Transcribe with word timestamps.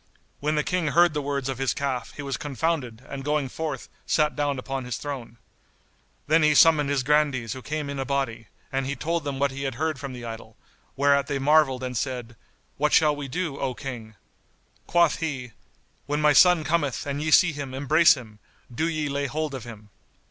When 0.39 0.55
the 0.55 0.63
King 0.63 0.87
heard 0.87 1.13
the 1.13 1.21
words 1.21 1.47
of 1.47 1.59
his 1.59 1.75
calf 1.75 2.13
he 2.15 2.23
was 2.23 2.35
confounded 2.35 3.05
and 3.07 3.23
going 3.23 3.49
forth, 3.49 3.87
sat 4.07 4.35
down 4.35 4.57
upon 4.57 4.83
his 4.83 4.97
throne. 4.97 5.37
Then 6.25 6.41
he 6.41 6.55
summoned 6.55 6.89
his 6.89 7.03
Grandees 7.03 7.53
who 7.53 7.61
came 7.61 7.87
in 7.87 7.99
a 7.99 8.03
body, 8.03 8.47
and 8.71 8.87
he 8.87 8.95
told 8.95 9.23
them 9.23 9.37
what 9.37 9.51
he 9.51 9.61
had 9.61 9.75
heard 9.75 9.99
from 9.99 10.13
the 10.13 10.25
idol, 10.25 10.57
whereat 10.95 11.27
they 11.27 11.37
marvelled 11.37 11.83
and 11.83 11.95
said, 11.95 12.35
"What 12.77 12.93
shall 12.93 13.15
we 13.15 13.27
do, 13.27 13.59
O 13.59 13.75
King?" 13.75 14.15
Quoth 14.87 15.17
he, 15.19 15.51
"When 16.07 16.19
my 16.19 16.33
son 16.33 16.63
cometh 16.63 17.05
and 17.05 17.21
ye 17.21 17.29
see 17.29 17.51
him 17.53 17.75
embrace 17.75 18.15
him, 18.15 18.39
do 18.73 18.87
ye 18.89 19.07
lay 19.07 19.27
hold 19.27 19.53
of 19.53 19.65
him." 19.65 19.91